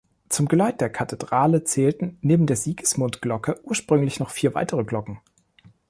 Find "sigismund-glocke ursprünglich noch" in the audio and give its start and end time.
2.55-4.31